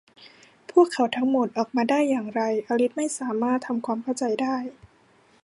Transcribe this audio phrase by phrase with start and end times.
[0.71, 4.55] พวกเขาทั้งหมด ออกมาได้อย่างไร อลิสไม่สามารถทำความเข้าใจได้